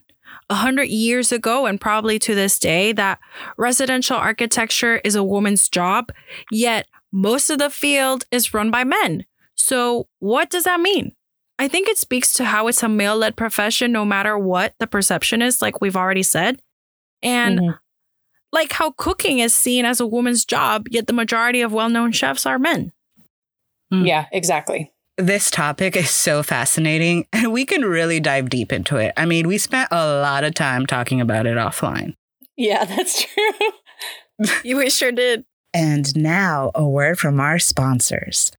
a 0.49 0.57
hundred 0.57 0.89
years 0.89 1.31
ago 1.31 1.67
and 1.67 1.81
probably 1.81 2.19
to 2.19 2.35
this 2.35 2.59
day 2.59 2.91
that 2.91 3.21
residential 3.57 4.17
architecture 4.17 5.01
is 5.05 5.15
a 5.15 5.23
woman's 5.23 5.69
job, 5.69 6.11
yet 6.51 6.89
most 7.13 7.51
of 7.51 7.61
the 7.61 7.71
field 7.71 8.25
is 8.33 8.53
run 8.53 8.73
by 8.73 8.83
men. 8.83 9.27
So 9.55 10.09
what 10.19 10.51
does 10.51 10.65
that 10.65 10.81
mean? 10.81 11.15
I 11.61 11.69
think 11.69 11.89
it 11.89 11.99
speaks 11.99 12.33
to 12.35 12.45
how 12.47 12.69
it's 12.69 12.83
a 12.83 12.89
male 12.89 13.19
led 13.19 13.37
profession, 13.37 13.93
no 13.93 14.03
matter 14.07 14.39
what 14.39 14.73
the 14.81 14.87
perception 14.87 15.43
is, 15.43 15.61
like 15.61 15.83
we've 15.83 15.97
already 15.97 16.23
said. 16.23 16.63
And 17.23 17.59
Mhm. 17.61 17.79
like 18.51 18.73
how 18.73 18.93
cooking 18.93 19.41
is 19.41 19.55
seen 19.55 19.85
as 19.85 20.01
a 20.01 20.07
woman's 20.07 20.47
job, 20.47 20.87
yet 20.91 21.07
the 21.07 21.13
majority 21.13 21.61
of 21.61 21.71
well 21.71 21.91
known 21.91 22.13
chefs 22.13 22.47
are 22.47 22.59
men. 22.59 22.93
Mm. 23.93 24.07
Yeah, 24.07 24.25
exactly. 24.33 24.91
This 25.19 25.51
topic 25.51 25.97
is 25.97 26.09
so 26.09 26.43
fascinating, 26.43 27.27
and 27.35 27.53
we 27.53 27.67
can 27.67 27.83
really 27.85 28.21
dive 28.21 28.49
deep 28.49 28.73
into 28.73 28.97
it. 28.97 29.13
I 29.19 29.27
mean, 29.27 29.47
we 29.47 29.59
spent 29.59 29.89
a 29.91 30.19
lot 30.23 30.45
of 30.45 30.55
time 30.55 30.87
talking 30.87 31.21
about 31.21 31.45
it 31.47 31.59
offline. 31.59 32.15
Yeah, 32.57 32.85
that's 32.87 33.27
true. 33.27 34.55
we 34.65 34.89
sure 34.89 35.13
did. 35.13 35.45
And 35.75 36.17
now, 36.17 36.71
a 36.75 36.89
word 36.89 37.19
from 37.19 37.39
our 37.39 37.59
sponsors. 37.59 38.51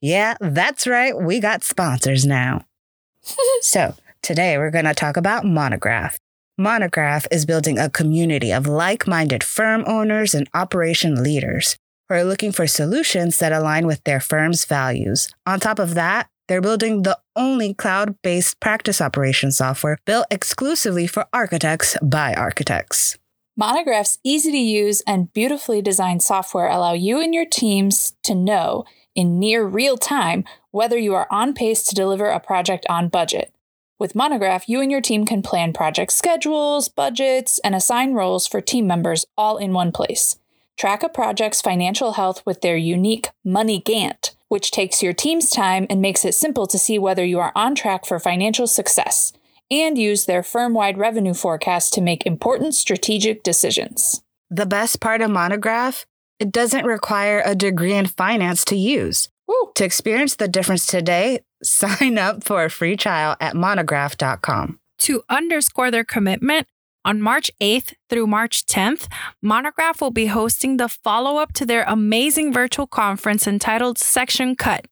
Yeah, 0.00 0.36
that's 0.40 0.86
right. 0.86 1.16
We 1.16 1.40
got 1.40 1.62
sponsors 1.62 2.24
now. 2.24 2.64
so, 3.60 3.94
today 4.22 4.56
we're 4.56 4.70
going 4.70 4.86
to 4.86 4.94
talk 4.94 5.18
about 5.18 5.44
Monograph. 5.44 6.18
Monograph 6.56 7.26
is 7.30 7.46
building 7.46 7.78
a 7.78 7.90
community 7.90 8.50
of 8.50 8.66
like 8.66 9.06
minded 9.06 9.44
firm 9.44 9.84
owners 9.86 10.34
and 10.34 10.48
operation 10.54 11.22
leaders 11.22 11.76
who 12.08 12.14
are 12.14 12.24
looking 12.24 12.50
for 12.50 12.66
solutions 12.66 13.38
that 13.38 13.52
align 13.52 13.86
with 13.86 14.02
their 14.04 14.20
firm's 14.20 14.64
values. 14.64 15.28
On 15.46 15.60
top 15.60 15.78
of 15.78 15.94
that, 15.94 16.28
they're 16.48 16.60
building 16.60 17.02
the 17.02 17.18
only 17.36 17.74
cloud 17.74 18.16
based 18.22 18.58
practice 18.58 19.00
operation 19.00 19.52
software 19.52 19.98
built 20.04 20.26
exclusively 20.30 21.06
for 21.06 21.26
architects 21.32 21.96
by 22.02 22.34
architects. 22.34 23.16
Monograph's 23.56 24.18
easy 24.24 24.50
to 24.50 24.58
use 24.58 25.02
and 25.06 25.32
beautifully 25.32 25.82
designed 25.82 26.22
software 26.22 26.68
allow 26.68 26.94
you 26.94 27.20
and 27.20 27.34
your 27.34 27.44
teams 27.44 28.14
to 28.22 28.34
know 28.34 28.84
in 29.20 29.38
near 29.38 29.66
real 29.66 29.98
time 29.98 30.44
whether 30.70 30.96
you 30.96 31.14
are 31.14 31.26
on 31.30 31.52
pace 31.52 31.82
to 31.82 31.94
deliver 31.94 32.30
a 32.30 32.40
project 32.40 32.86
on 32.88 33.08
budget. 33.08 33.52
With 33.98 34.14
Monograph, 34.14 34.66
you 34.66 34.80
and 34.80 34.90
your 34.90 35.02
team 35.02 35.26
can 35.26 35.42
plan 35.42 35.74
project 35.74 36.12
schedules, 36.12 36.88
budgets, 36.88 37.60
and 37.62 37.74
assign 37.74 38.14
roles 38.14 38.46
for 38.46 38.62
team 38.62 38.86
members 38.86 39.26
all 39.36 39.58
in 39.58 39.74
one 39.74 39.92
place. 39.92 40.38
Track 40.78 41.02
a 41.02 41.10
project's 41.10 41.60
financial 41.60 42.12
health 42.12 42.42
with 42.46 42.62
their 42.62 42.78
unique 42.78 43.28
Money 43.44 43.82
Gantt, 43.82 44.34
which 44.48 44.70
takes 44.70 45.02
your 45.02 45.12
team's 45.12 45.50
time 45.50 45.86
and 45.90 46.00
makes 46.00 46.24
it 46.24 46.34
simple 46.34 46.66
to 46.66 46.78
see 46.78 46.98
whether 46.98 47.22
you 47.22 47.38
are 47.38 47.52
on 47.54 47.74
track 47.74 48.06
for 48.06 48.18
financial 48.18 48.66
success 48.66 49.34
and 49.70 49.98
use 49.98 50.24
their 50.24 50.42
firm 50.42 50.72
wide 50.72 50.96
revenue 50.96 51.34
forecast 51.34 51.92
to 51.92 52.00
make 52.00 52.24
important 52.24 52.74
strategic 52.74 53.42
decisions. 53.42 54.22
The 54.50 54.66
best 54.66 54.98
part 55.00 55.20
of 55.20 55.30
Monograph, 55.30 56.06
it 56.40 56.50
doesn't 56.50 56.86
require 56.86 57.42
a 57.44 57.54
degree 57.54 57.92
in 57.92 58.06
finance 58.06 58.64
to 58.64 58.76
use. 58.76 59.28
Woo. 59.46 59.70
To 59.74 59.84
experience 59.84 60.36
the 60.36 60.48
difference 60.48 60.86
today, 60.86 61.40
sign 61.62 62.18
up 62.18 62.42
for 62.42 62.64
a 62.64 62.70
free 62.70 62.96
trial 62.96 63.36
at 63.40 63.54
monograph.com. 63.54 64.80
To 65.00 65.22
underscore 65.28 65.90
their 65.90 66.04
commitment, 66.04 66.66
on 67.02 67.22
March 67.22 67.50
8th 67.62 67.94
through 68.10 68.26
March 68.26 68.66
10th, 68.66 69.08
Monograph 69.42 70.02
will 70.02 70.10
be 70.10 70.26
hosting 70.26 70.76
the 70.76 70.88
follow 70.88 71.38
up 71.38 71.54
to 71.54 71.64
their 71.64 71.84
amazing 71.86 72.52
virtual 72.52 72.86
conference 72.86 73.46
entitled 73.46 73.98
Section 73.98 74.54
Cut. 74.54 74.86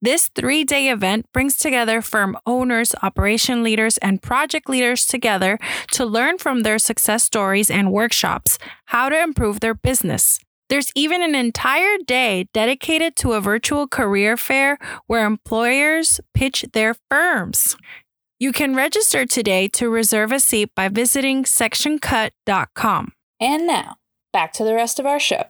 This 0.00 0.28
three 0.28 0.64
day 0.64 0.88
event 0.88 1.26
brings 1.32 1.58
together 1.58 2.00
firm 2.00 2.36
owners, 2.46 2.94
operation 3.02 3.62
leaders, 3.62 3.98
and 3.98 4.22
project 4.22 4.68
leaders 4.68 5.06
together 5.06 5.58
to 5.92 6.06
learn 6.06 6.38
from 6.38 6.62
their 6.62 6.78
success 6.78 7.24
stories 7.24 7.68
and 7.70 7.92
workshops 7.92 8.58
how 8.86 9.08
to 9.08 9.20
improve 9.20 9.58
their 9.60 9.74
business. 9.74 10.38
There's 10.70 10.92
even 10.94 11.20
an 11.20 11.34
entire 11.34 11.98
day 12.06 12.46
dedicated 12.54 13.16
to 13.16 13.32
a 13.32 13.40
virtual 13.40 13.88
career 13.88 14.36
fair 14.36 14.78
where 15.08 15.26
employers 15.26 16.20
pitch 16.32 16.64
their 16.72 16.94
firms. 17.10 17.76
You 18.38 18.52
can 18.52 18.76
register 18.76 19.26
today 19.26 19.66
to 19.68 19.90
reserve 19.90 20.30
a 20.30 20.38
seat 20.38 20.70
by 20.76 20.86
visiting 20.86 21.42
sectioncut.com. 21.42 23.12
And 23.40 23.66
now, 23.66 23.96
back 24.32 24.52
to 24.54 24.64
the 24.64 24.74
rest 24.74 25.00
of 25.00 25.06
our 25.06 25.18
show. 25.18 25.42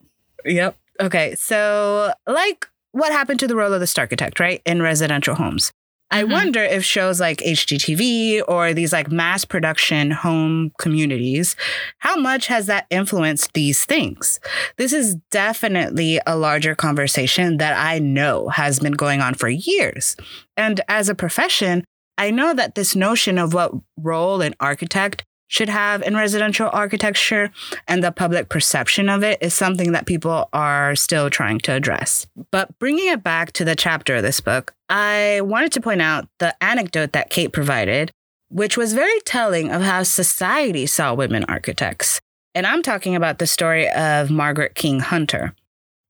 Yep. 0.47 0.79
Okay. 1.01 1.35
So, 1.35 2.15
like 2.27 2.67
what 2.93 3.13
happened 3.13 3.41
to 3.41 3.47
the 3.47 3.57
role 3.57 3.75
of 3.75 3.81
the 3.81 3.95
architect, 3.99 4.41
right? 4.41 4.63
In 4.65 4.81
residential 4.81 5.35
homes. 5.35 5.71
I 6.11 6.25
Mhm. 6.25 6.31
wonder 6.33 6.63
if 6.65 6.85
shows 6.85 7.21
like 7.21 7.41
HGTV 7.43 8.43
or 8.49 8.73
these 8.75 8.93
like 8.93 9.11
mass 9.11 9.45
production 9.45 10.11
home 10.11 10.73
communities, 10.79 11.55
how 11.99 12.17
much 12.17 12.47
has 12.49 12.67
that 12.67 12.87
influenced 12.91 13.53
these 13.55 13.85
things? 13.85 14.41
This 14.77 14.93
is 14.93 15.17
definitely 15.31 16.21
a 16.27 16.37
larger 16.37 16.75
conversation 16.75 17.59
that 17.59 17.77
I 17.79 17.99
know 17.99 18.49
has 18.49 18.81
been 18.81 18.95
going 18.95 19.21
on 19.21 19.35
for 19.35 19.49
years. 19.49 20.17
And 20.57 20.81
as 20.89 21.09
a 21.09 21.15
profession, 21.15 21.85
I 22.19 22.31
know 22.31 22.53
that 22.55 22.75
this 22.75 22.95
notion 22.97 23.39
of 23.39 23.55
what 23.55 23.73
role 23.97 24.43
an 24.43 24.55
architect 24.61 25.25
should 25.51 25.69
have 25.69 26.01
in 26.03 26.17
residential 26.17 26.71
architecture 26.73 27.51
and 27.89 28.03
the 28.03 28.13
public 28.13 28.49
perception 28.49 29.09
of 29.09 29.25
it 29.25 29.37
is 29.43 29.53
something 29.53 29.91
that 29.93 30.07
people 30.07 30.49
are 30.53 30.95
still 30.95 31.29
trying 31.29 31.59
to 31.59 31.73
address. 31.73 32.27
But 32.53 32.79
bringing 32.79 33.09
it 33.09 33.25
back 33.25 33.51
to 33.53 33.65
the 33.65 33.75
chapter 33.75 34.17
of 34.17 34.23
this 34.23 34.41
book, 34.41 34.73
I 34.89 35.41
wanted 35.43 35.73
to 35.73 35.81
point 35.81 36.03
out 36.03 36.29
the 36.39 36.55
anecdote 36.63 37.13
that 37.13 37.31
Kate 37.31 37.53
provided, 37.53 38.13
which 38.49 38.77
was 38.77 38.95
very 38.95 39.21
telling 39.27 39.73
of 39.73 39.83
how 39.83 40.05
society 40.05 40.87
saw 40.87 41.15
women 41.15 41.45
architects. 41.49 42.21
And 42.55 42.65
I'm 42.65 42.83
talking 42.83 43.17
about 43.17 43.39
the 43.39 43.47
story 43.49 43.91
of 43.91 44.31
Margaret 44.31 44.77
King 44.77 45.01
Hunter. 45.01 45.55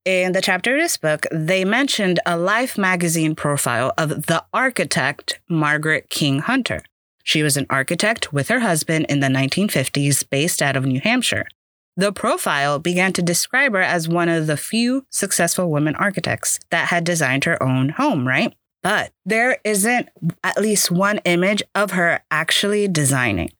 In 0.05 0.33
the 0.33 0.41
chapter 0.41 0.75
of 0.75 0.81
this 0.81 0.97
book, 0.97 1.25
they 1.31 1.65
mentioned 1.65 2.19
a 2.25 2.37
Life 2.37 2.77
magazine 2.77 3.35
profile 3.35 3.91
of 3.97 4.27
the 4.27 4.43
architect 4.53 5.39
Margaret 5.49 6.09
King 6.09 6.39
Hunter. 6.39 6.83
She 7.23 7.43
was 7.43 7.57
an 7.57 7.67
architect 7.69 8.33
with 8.33 8.49
her 8.49 8.59
husband 8.59 9.05
in 9.09 9.19
the 9.19 9.27
1950s, 9.27 10.29
based 10.29 10.61
out 10.61 10.75
of 10.75 10.85
New 10.85 10.99
Hampshire. 10.99 11.47
The 11.97 12.13
profile 12.13 12.79
began 12.79 13.13
to 13.13 13.21
describe 13.21 13.73
her 13.73 13.81
as 13.81 14.07
one 14.07 14.29
of 14.29 14.47
the 14.47 14.57
few 14.57 15.05
successful 15.09 15.69
women 15.69 15.95
architects 15.95 16.59
that 16.69 16.87
had 16.87 17.03
designed 17.03 17.43
her 17.43 17.61
own 17.61 17.89
home, 17.89 18.27
right? 18.27 18.55
But 18.81 19.11
there 19.25 19.59
isn't 19.63 20.09
at 20.43 20.59
least 20.59 20.89
one 20.89 21.19
image 21.25 21.61
of 21.75 21.91
her 21.91 22.21
actually 22.31 22.87
designing. 22.87 23.51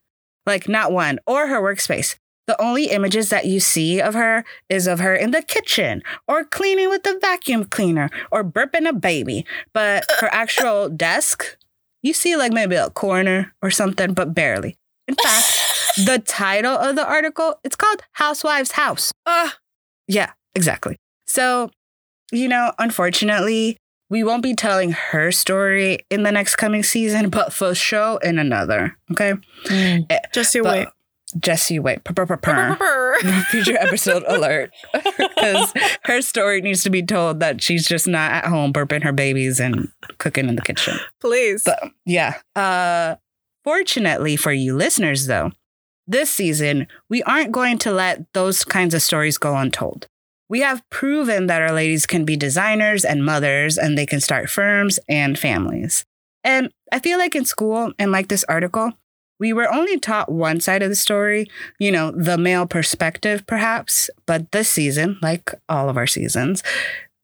Like, 0.45 0.67
not 0.67 0.91
one, 0.91 1.19
or 1.27 1.47
her 1.47 1.61
workspace. 1.61 2.15
The 2.47 2.59
only 2.59 2.85
images 2.85 3.29
that 3.29 3.45
you 3.45 3.59
see 3.59 4.01
of 4.01 4.15
her 4.15 4.43
is 4.67 4.87
of 4.87 4.99
her 4.99 5.15
in 5.15 5.31
the 5.31 5.43
kitchen, 5.43 6.01
or 6.27 6.43
cleaning 6.43 6.89
with 6.89 7.03
the 7.03 7.19
vacuum 7.21 7.65
cleaner, 7.65 8.09
or 8.31 8.43
burping 8.43 8.89
a 8.89 8.93
baby. 8.93 9.45
But 9.73 10.05
her 10.19 10.29
actual 10.31 10.89
desk, 10.89 11.57
you 12.01 12.13
see 12.13 12.35
like 12.35 12.51
maybe 12.51 12.75
a 12.75 12.89
corner 12.89 13.53
or 13.61 13.71
something, 13.71 14.13
but 14.13 14.33
barely. 14.33 14.77
In 15.07 15.15
fact, 15.15 15.47
the 16.05 16.19
title 16.19 16.73
of 16.75 16.95
the 16.95 17.05
article, 17.05 17.59
it's 17.63 17.75
called 17.75 18.01
Housewife's 18.13 18.71
House. 18.71 19.11
Ugh. 19.25 19.51
Yeah, 20.07 20.31
exactly. 20.55 20.97
So, 21.27 21.71
you 22.31 22.47
know, 22.47 22.73
unfortunately, 22.79 23.77
we 24.09 24.23
won't 24.23 24.43
be 24.43 24.53
telling 24.55 24.91
her 24.91 25.31
story 25.31 25.99
in 26.09 26.23
the 26.23 26.31
next 26.31 26.57
coming 26.57 26.83
season, 26.83 27.29
but 27.29 27.53
for 27.53 27.73
sure 27.73 28.19
in 28.21 28.39
another. 28.39 28.97
Okay. 29.11 29.33
Mm. 29.65 30.05
Eh, 30.09 30.19
Just 30.33 30.53
you 30.53 30.63
But 30.63 30.77
wait. 30.77 30.87
You 31.69 31.81
wait. 31.81 32.01
Future 33.49 33.77
episode 33.79 34.23
alert. 34.27 34.71
Because 35.41 35.73
her 36.03 36.21
story 36.21 36.61
needs 36.61 36.83
to 36.83 36.91
be 36.91 37.01
told 37.01 37.39
that 37.39 37.63
she's 37.63 37.87
just 37.87 38.07
not 38.07 38.31
at 38.31 38.45
home 38.45 38.71
burping 38.71 39.03
her 39.03 39.11
babies 39.11 39.59
and 39.59 39.89
cooking 40.19 40.47
in 40.47 40.55
the 40.55 40.61
kitchen. 40.61 40.99
Please. 41.19 41.63
So, 41.63 41.73
yeah. 42.05 42.35
Uh, 42.55 43.15
fortunately 43.63 44.35
for 44.35 44.51
you 44.51 44.75
listeners, 44.75 45.25
though, 45.25 45.51
this 46.07 46.29
season, 46.29 46.87
we 47.09 47.23
aren't 47.23 47.51
going 47.51 47.79
to 47.79 47.91
let 47.91 48.31
those 48.33 48.63
kinds 48.63 48.93
of 48.93 49.01
stories 49.01 49.37
go 49.37 49.55
untold. 49.55 50.07
We 50.49 50.59
have 50.59 50.87
proven 50.89 51.47
that 51.47 51.61
our 51.61 51.71
ladies 51.71 52.05
can 52.05 52.25
be 52.25 52.35
designers 52.35 53.05
and 53.05 53.23
mothers, 53.25 53.77
and 53.77 53.97
they 53.97 54.05
can 54.05 54.19
start 54.19 54.49
firms 54.49 54.99
and 55.07 55.39
families. 55.39 56.03
And 56.43 56.71
I 56.91 56.99
feel 56.99 57.17
like 57.17 57.35
in 57.35 57.45
school, 57.45 57.93
and 57.97 58.11
like 58.11 58.27
this 58.27 58.43
article, 58.49 58.91
we 59.41 59.53
were 59.53 59.69
only 59.73 59.99
taught 59.99 60.31
one 60.31 60.59
side 60.59 60.83
of 60.83 60.89
the 60.89 60.95
story, 60.95 61.47
you 61.79 61.91
know, 61.91 62.11
the 62.11 62.37
male 62.37 62.67
perspective, 62.67 63.45
perhaps. 63.47 64.07
But 64.27 64.51
this 64.51 64.69
season, 64.69 65.17
like 65.23 65.51
all 65.67 65.89
of 65.89 65.97
our 65.97 66.05
seasons, 66.05 66.61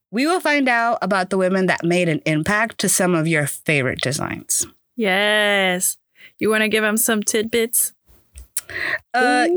we 0.09 0.25
will 0.25 0.39
find 0.39 0.67
out 0.67 0.97
about 1.03 1.29
the 1.29 1.37
women 1.37 1.67
that 1.67 1.83
made 1.83 2.09
an 2.09 2.23
impact 2.25 2.79
to 2.79 2.89
some 2.89 3.13
of 3.13 3.27
your 3.27 3.45
favorite 3.45 4.01
designs. 4.01 4.65
yes. 4.95 5.97
You 6.39 6.49
want 6.49 6.61
to 6.61 6.69
give 6.69 6.83
them 6.83 6.97
some 6.97 7.23
tidbits? 7.23 7.93
Uh, 9.13 9.47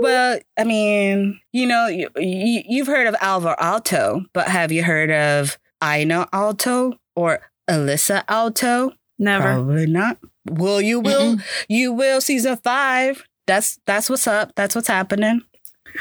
well, 0.00 0.38
I 0.58 0.64
mean, 0.64 1.40
you 1.52 1.66
know, 1.66 1.86
you, 1.88 2.08
you, 2.16 2.62
you've 2.66 2.86
heard 2.86 3.06
of 3.06 3.16
Alvar 3.20 3.56
Aalto, 3.60 4.24
but 4.32 4.48
have 4.48 4.72
you 4.72 4.82
heard 4.84 5.10
of 5.10 5.58
Aino 5.82 6.24
Aalto 6.32 6.96
or 7.14 7.40
Elissa 7.68 8.24
Aalto? 8.28 8.92
Never. 9.18 9.54
Probably 9.54 9.86
not. 9.86 10.18
Well, 10.46 10.80
you 10.80 11.00
will. 11.00 11.38
You 11.68 11.92
will. 11.92 12.20
Season 12.20 12.56
five. 12.56 13.24
That's 13.46 13.78
that's 13.86 14.08
what's 14.08 14.26
up. 14.26 14.52
That's 14.54 14.74
what's 14.74 14.88
happening. 14.88 15.42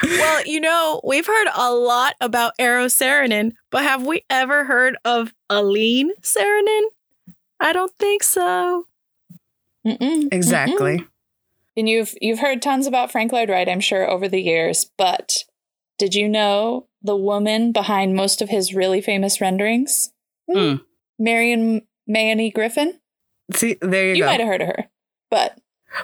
Well, 0.02 0.46
you 0.46 0.60
know, 0.60 1.02
we've 1.04 1.28
heard 1.28 1.48
a 1.56 1.72
lot 1.72 2.16
about 2.20 2.58
Eero 2.60 2.88
Saarinen, 2.88 3.52
but 3.70 3.84
have 3.84 4.06
we 4.06 4.24
ever 4.30 4.64
heard 4.64 4.98
of 5.06 5.34
Aline 5.50 6.12
Saarinen? 6.22 6.82
I 7.60 7.74
don't 7.74 7.94
think 8.00 8.24
so. 8.24 8.88
Mm-mm. 9.86 10.30
Exactly. 10.32 11.00
Mm-mm. 11.00 11.08
And 11.76 11.90
you've 11.90 12.14
you've 12.22 12.40
heard 12.40 12.62
tons 12.62 12.88
about 12.88 13.12
Frank 13.12 13.32
Lloyd 13.32 13.50
Wright, 13.50 13.70
I'm 13.70 13.80
sure, 13.80 14.10
over 14.10 14.28
the 14.28 14.42
years. 14.42 14.90
But 14.98 15.44
did 15.98 16.16
you 16.16 16.28
know 16.28 16.88
the 17.02 17.16
woman 17.16 17.72
behind 17.72 18.16
most 18.16 18.42
of 18.42 18.50
his 18.50 18.74
really 18.74 19.02
famous 19.02 19.42
renderings? 19.42 20.12
Mm. 20.50 20.82
Marion 21.20 21.82
Mahony 22.08 22.52
Griffin. 22.52 23.00
See, 23.56 23.78
there 23.82 24.08
you, 24.10 24.16
You 24.16 24.24
go. 24.24 24.26
might 24.28 24.40
have 24.40 24.48
heard 24.50 24.62
of 24.62 24.68
her, 24.68 24.86
but 25.32 25.60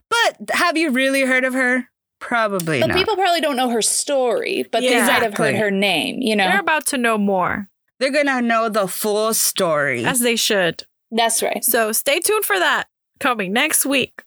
but 0.10 0.50
have 0.56 0.78
you 0.78 0.92
really 0.92 1.22
heard 1.22 1.44
of 1.44 1.54
her? 1.54 1.86
Probably 2.20 2.82
but 2.82 2.88
not. 2.88 2.98
people 2.98 3.16
probably 3.16 3.42
don't 3.42 3.56
know 3.56 3.70
her 3.70 3.82
story. 3.82 4.66
But 4.72 4.84
Yeah. 4.84 4.90
they 5.06 5.14
might 5.14 5.24
have 5.24 5.38
heard 5.38 5.56
her 5.56 5.72
name. 5.72 6.18
You 6.20 6.36
know, 6.36 6.50
They're 6.50 6.60
about 6.60 6.86
to 6.88 6.98
know 6.98 7.18
more, 7.18 7.70
They're 8.00 8.12
gonna 8.12 8.42
know 8.42 8.68
the 8.70 8.88
full 8.88 9.34
story. 9.34 10.04
as 10.06 10.20
they 10.20 10.36
should. 10.36 10.84
that's 11.12 11.42
right. 11.42 11.64
So 11.64 11.92
stay 11.92 12.20
tuned 12.20 12.46
for 12.46 12.60
that 12.60 12.88
coming 13.20 13.52
next 13.54 13.86
week. 13.86 14.22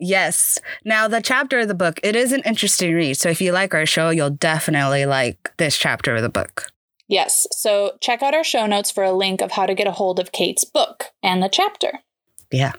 Yes. 0.00 0.58
Now, 0.84 1.06
the 1.06 1.20
chapter 1.22 1.60
of 1.60 1.68
the 1.68 1.74
book, 1.74 2.00
it 2.02 2.16
is 2.16 2.32
an 2.32 2.42
interesting 2.44 2.94
read. 2.94 3.14
So 3.14 3.28
if 3.28 3.40
you 3.40 3.52
like 3.52 3.72
our 3.74 3.86
show, 3.86 4.10
you'll 4.10 4.30
definitely 4.30 5.06
like 5.06 5.52
this 5.58 5.78
chapter 5.78 6.16
of 6.16 6.22
the 6.22 6.28
book. 6.28 6.66
Yes. 7.06 7.46
So 7.52 7.96
check 8.00 8.20
out 8.22 8.34
our 8.34 8.42
show 8.42 8.66
notes 8.66 8.90
for 8.90 9.04
a 9.04 9.12
link 9.12 9.40
of 9.40 9.52
how 9.52 9.66
to 9.66 9.74
get 9.74 9.86
a 9.86 9.92
hold 9.92 10.18
of 10.18 10.32
Kate's 10.32 10.64
book 10.64 11.12
and 11.22 11.42
the 11.42 11.48
chapter. 11.48 12.00
Yeah. 12.50 12.72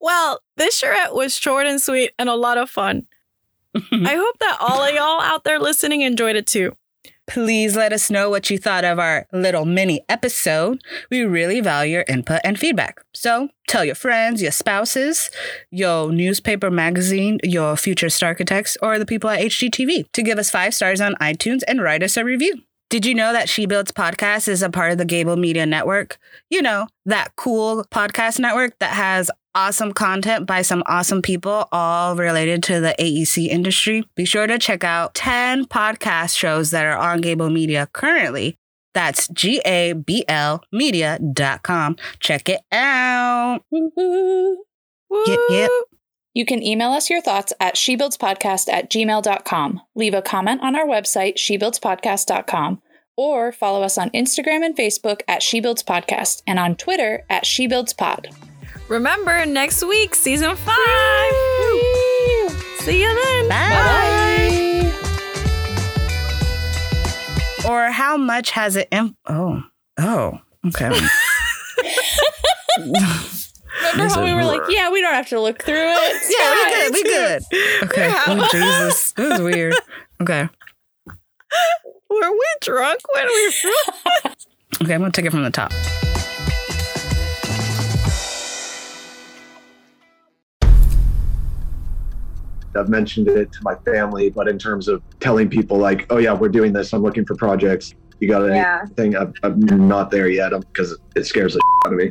Well, 0.00 0.40
this 0.56 0.76
charrette 0.76 1.14
was 1.14 1.36
short 1.36 1.66
and 1.66 1.80
sweet 1.80 2.12
and 2.18 2.28
a 2.28 2.34
lot 2.34 2.58
of 2.58 2.70
fun. 2.70 3.06
I 3.74 4.14
hope 4.14 4.38
that 4.38 4.58
all 4.60 4.82
of 4.82 4.94
y'all 4.94 5.20
out 5.20 5.44
there 5.44 5.58
listening 5.58 6.02
enjoyed 6.02 6.36
it 6.36 6.46
too. 6.46 6.76
Please 7.26 7.74
let 7.76 7.92
us 7.92 8.08
know 8.08 8.30
what 8.30 8.50
you 8.50 8.58
thought 8.58 8.84
of 8.84 9.00
our 9.00 9.26
little 9.32 9.64
mini 9.64 10.00
episode. 10.08 10.80
We 11.10 11.22
really 11.22 11.60
value 11.60 11.94
your 11.94 12.04
input 12.08 12.40
and 12.44 12.56
feedback. 12.58 13.00
So 13.14 13.48
tell 13.66 13.84
your 13.84 13.96
friends, 13.96 14.40
your 14.40 14.52
spouses, 14.52 15.28
your 15.70 16.12
newspaper 16.12 16.70
magazine, 16.70 17.40
your 17.42 17.76
future 17.76 18.10
star 18.10 18.28
architects, 18.28 18.76
or 18.80 18.98
the 18.98 19.06
people 19.06 19.28
at 19.28 19.40
HGTV 19.40 20.10
to 20.12 20.22
give 20.22 20.38
us 20.38 20.50
five 20.50 20.72
stars 20.72 21.00
on 21.00 21.16
iTunes 21.16 21.62
and 21.66 21.82
write 21.82 22.04
us 22.04 22.16
a 22.16 22.24
review. 22.24 22.62
Did 22.88 23.04
you 23.04 23.14
know 23.14 23.32
that 23.32 23.48
She 23.48 23.66
Builds 23.66 23.90
podcast 23.90 24.46
is 24.46 24.62
a 24.62 24.70
part 24.70 24.92
of 24.92 24.98
the 24.98 25.04
Gable 25.04 25.36
Media 25.36 25.66
Network? 25.66 26.18
You 26.50 26.62
know, 26.62 26.86
that 27.04 27.34
cool 27.34 27.84
podcast 27.90 28.38
network 28.38 28.78
that 28.78 28.92
has 28.92 29.28
awesome 29.56 29.92
content 29.92 30.46
by 30.46 30.62
some 30.62 30.84
awesome 30.86 31.20
people, 31.20 31.66
all 31.72 32.14
related 32.14 32.62
to 32.64 32.78
the 32.78 32.94
AEC 33.00 33.48
industry. 33.48 34.04
Be 34.14 34.24
sure 34.24 34.46
to 34.46 34.56
check 34.56 34.84
out 34.84 35.14
10 35.14 35.64
podcast 35.64 36.36
shows 36.36 36.70
that 36.70 36.86
are 36.86 36.96
on 36.96 37.22
Gable 37.22 37.50
Media 37.50 37.88
currently. 37.92 38.56
That's 38.94 39.26
G 39.28 39.60
A 39.66 39.92
B 39.92 40.24
L 40.28 40.62
media.com. 40.70 41.96
Check 42.20 42.48
it 42.48 42.60
out. 42.70 43.62
Woo-hoo. 43.70 44.64
Yep, 45.26 45.38
yep. 45.50 45.70
Woo! 46.36 46.40
You 46.40 46.44
can 46.44 46.62
email 46.62 46.92
us 46.92 47.08
your 47.08 47.22
thoughts 47.22 47.52
at 47.60 47.76
shebuildspodcast 47.76 48.68
at 48.68 48.90
gmail.com. 48.90 49.80
Leave 49.94 50.14
a 50.14 50.22
comment 50.22 50.60
on 50.62 50.76
our 50.76 50.86
website, 50.86 51.36
shebuildspodcast.com, 51.36 52.82
or 53.16 53.52
follow 53.52 53.82
us 53.82 53.96
on 53.96 54.10
Instagram 54.10 54.64
and 54.64 54.76
Facebook 54.76 55.22
at 55.26 55.40
shebuildspodcast 55.40 56.42
and 56.46 56.58
on 56.58 56.76
Twitter 56.76 57.24
at 57.30 57.44
shebuildspod. 57.44 58.34
Remember, 58.88 59.46
next 59.46 59.82
week, 59.82 60.14
season 60.14 60.54
five. 60.56 60.76
See 62.80 63.02
you 63.02 63.24
then. 63.24 63.48
Bye. 63.48 64.92
Or 67.68 67.90
how 67.90 68.16
much 68.16 68.50
has 68.52 68.76
it? 68.76 68.86
Imp- 68.92 69.16
oh, 69.26 69.62
oh, 69.98 70.40
okay. 70.66 70.96
remember 73.92 74.14
how 74.14 74.24
we 74.24 74.32
were 74.32 74.44
like, 74.44 74.62
yeah, 74.68 74.90
we 74.90 75.00
don't 75.00 75.14
have 75.14 75.28
to 75.28 75.40
look 75.40 75.62
through 75.62 75.74
it. 75.76 76.22
yeah, 76.30 76.90
we 76.90 77.02
good. 77.02 77.42
We 77.50 77.60
good. 77.60 77.90
Okay. 77.90 78.08
Yeah. 78.08 78.22
Oh, 78.26 78.48
Jesus. 78.50 79.12
This 79.12 79.34
is 79.34 79.40
weird. 79.40 79.74
Okay. 80.20 80.48
Were 82.08 82.32
we 82.32 82.46
drunk 82.60 83.00
when 83.14 83.26
we 83.26 83.52
Okay, 84.82 84.94
I'm 84.94 85.00
going 85.00 85.10
to 85.10 85.10
take 85.10 85.26
it 85.26 85.30
from 85.30 85.42
the 85.42 85.50
top. 85.50 85.72
I've 92.76 92.90
mentioned 92.90 93.28
it 93.28 93.52
to 93.52 93.58
my 93.62 93.74
family, 93.76 94.28
but 94.28 94.48
in 94.48 94.58
terms 94.58 94.86
of 94.86 95.02
telling 95.20 95.48
people, 95.48 95.78
like, 95.78 96.06
oh, 96.10 96.18
yeah, 96.18 96.34
we're 96.34 96.50
doing 96.50 96.72
this, 96.72 96.92
I'm 96.92 97.02
looking 97.02 97.24
for 97.24 97.34
projects. 97.34 97.94
You 98.20 98.28
got 98.28 98.42
anything? 98.48 99.12
Yeah. 99.12 99.30
I'm, 99.42 99.68
I'm 99.68 99.88
not 99.88 100.10
there 100.10 100.28
yet 100.28 100.50
because 100.50 100.98
it 101.16 101.24
scares 101.24 101.54
the 101.54 101.60
out 101.84 101.92
of 101.92 101.98
me. 101.98 102.10